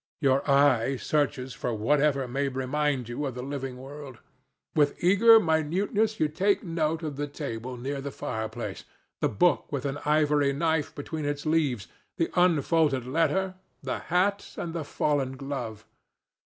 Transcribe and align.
Your 0.19 0.41
eye 0.49 0.95
searches 0.95 1.53
for 1.53 1.75
whatever 1.75 2.27
may 2.27 2.47
remind 2.47 3.07
you 3.07 3.23
of 3.27 3.35
the 3.35 3.43
living 3.43 3.77
world. 3.77 4.17
With 4.75 4.95
eager 5.03 5.39
minuteness 5.39 6.19
you 6.19 6.27
take 6.27 6.63
note 6.63 7.03
of 7.03 7.17
the 7.17 7.27
table 7.27 7.77
near 7.77 8.01
the 8.01 8.09
fireplace, 8.09 8.83
the 9.19 9.29
book 9.29 9.71
with 9.71 9.85
an 9.85 9.99
ivory 10.03 10.53
knife 10.53 10.95
between 10.95 11.25
its 11.25 11.45
leaves, 11.45 11.87
the 12.17 12.31
unfolded 12.33 13.05
letter, 13.05 13.53
the 13.83 13.99
hat 13.99 14.55
and 14.57 14.73
the 14.73 14.83
fallen 14.83 15.37
glove. 15.37 15.85